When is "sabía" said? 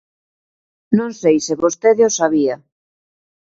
2.19-2.55